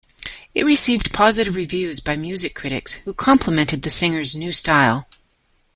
[0.55, 5.07] It received positive reviews by music critics, who complimented the singer's new style.